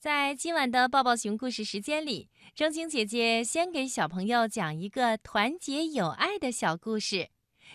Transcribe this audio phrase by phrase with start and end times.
[0.00, 7.28] 在今晚的抱抱熊故事时间里，正晶姐姐先给小朋友讲一个团结友爱的小故事。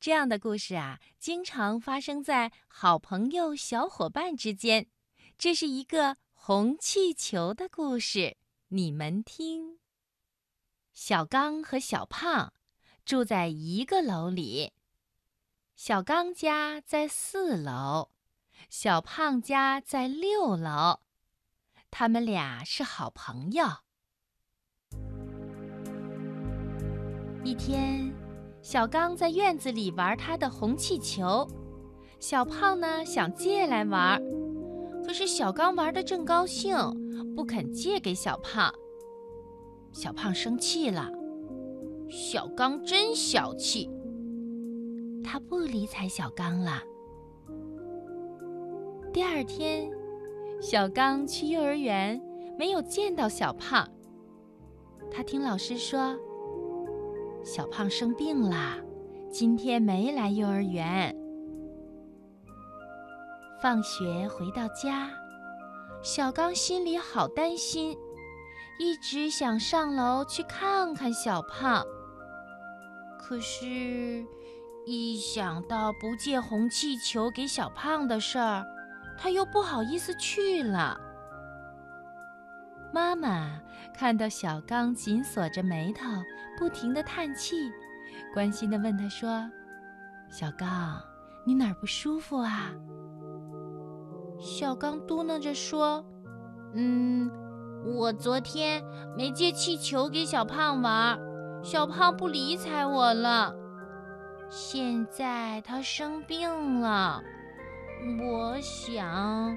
[0.00, 4.88] 这样的故事啊，经常发生在好朋友、小伙伴之间。
[5.38, 8.36] 这是一个红气球的故事，
[8.70, 9.78] 你们听。
[10.92, 12.52] 小刚和小胖
[13.04, 14.72] 住在一个楼里，
[15.76, 18.10] 小刚家在四楼，
[18.68, 20.98] 小胖家在六楼。
[21.90, 23.64] 他们俩是好朋友。
[27.44, 28.12] 一天，
[28.62, 31.48] 小刚在院子里玩他的红气球，
[32.20, 34.22] 小胖呢想借来玩，
[35.04, 36.76] 可是小刚玩的正高兴，
[37.34, 38.72] 不肯借给小胖。
[39.92, 41.10] 小胖生气了，
[42.10, 43.90] 小刚真小气，
[45.24, 46.82] 他不理睬小刚了。
[49.12, 49.97] 第二天。
[50.60, 52.20] 小刚去幼儿园，
[52.58, 53.88] 没有见到小胖。
[55.10, 56.16] 他听老师说，
[57.44, 58.76] 小胖生病了，
[59.30, 61.14] 今天没来幼儿园。
[63.62, 65.08] 放学回到家，
[66.02, 67.96] 小刚心里好担心，
[68.80, 71.84] 一直想上楼去看看小胖。
[73.16, 74.26] 可是，
[74.84, 78.64] 一想到不借红气球给小胖的事儿，
[79.20, 80.96] 他又不好意思去了。
[82.92, 83.60] 妈妈
[83.92, 86.06] 看到小刚紧锁着眉头，
[86.56, 87.70] 不停的叹气，
[88.32, 89.50] 关心的问他说
[90.30, 90.98] ：“小刚，
[91.44, 92.72] 你哪儿不舒服啊？”
[94.40, 96.02] 小刚嘟囔着说
[96.72, 97.30] ：“嗯，
[97.84, 98.82] 我昨天
[99.16, 101.18] 没借气球给小胖玩，
[101.62, 103.52] 小胖不理睬我了。
[104.48, 107.20] 现在他生病了。”
[108.20, 109.56] 我想，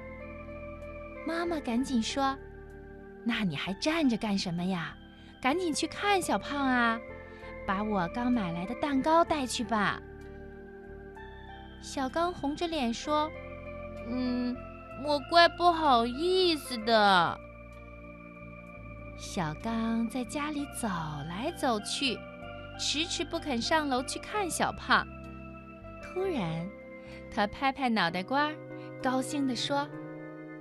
[1.27, 2.37] 妈妈赶紧说
[3.23, 4.95] ：“那你还站着干什么呀？
[5.41, 6.99] 赶紧去看小胖啊！
[7.67, 10.01] 把我刚买来的蛋糕带去吧。”
[11.81, 13.31] 小刚红着脸说
[14.09, 14.55] ：“嗯，
[15.03, 17.39] 我怪不好意思的。”
[19.17, 22.17] 小刚在家里走来走去，
[22.79, 25.07] 迟迟不肯上楼去看小胖。
[26.01, 26.67] 突然，
[27.33, 28.51] 他拍拍脑袋瓜，
[29.01, 29.87] 高兴地说：“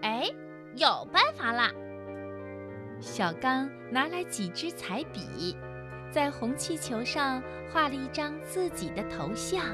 [0.03, 0.25] 哎，
[0.77, 1.71] 有办法啦！”
[3.01, 5.57] 小刚拿来几支彩笔，
[6.11, 9.65] 在红气球上画了一张自己的头像，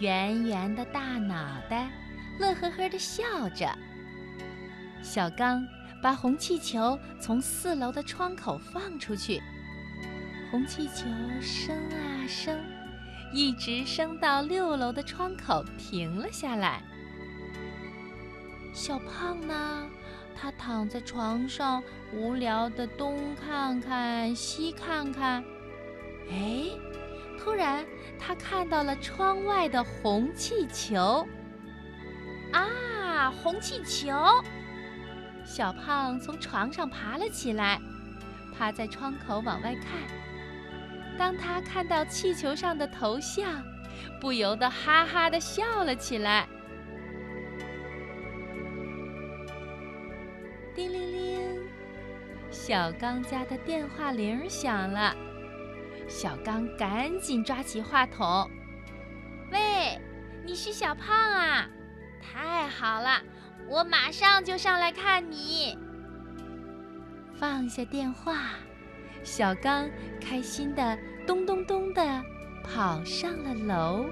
[0.00, 1.90] 圆圆的大脑袋，
[2.38, 3.66] 乐呵呵地笑着。
[5.02, 5.64] 小刚
[6.02, 9.40] 把红气球从四楼的窗口放出去，
[10.50, 11.04] 红气球
[11.40, 12.58] 升啊升。
[13.32, 16.82] 一直升到六楼的窗口，停了下来。
[18.72, 19.86] 小胖呢？
[20.36, 21.82] 他躺在床上，
[22.14, 25.44] 无聊的东看看，西看看。
[26.30, 26.70] 哎，
[27.38, 27.84] 突然
[28.18, 31.26] 他看到了窗外的红气球。
[32.52, 34.12] 啊，红气球！
[35.44, 37.78] 小胖从床上爬了起来，
[38.56, 39.92] 趴在窗口往外看。
[41.18, 43.62] 当他看到气球上的头像，
[44.20, 46.48] 不由得哈哈的笑了起来。
[50.74, 51.68] 叮铃铃，
[52.50, 55.14] 小刚家的电话铃响了。
[56.08, 58.50] 小刚赶紧抓起话筒
[59.52, 60.00] ：“喂，
[60.44, 61.68] 你是小胖啊？
[62.20, 63.20] 太好了，
[63.68, 65.78] 我马上就上来看你。”
[67.38, 68.50] 放下电话。
[69.22, 69.88] 小刚
[70.20, 72.02] 开心的咚咚咚的
[72.62, 74.06] 跑上了楼。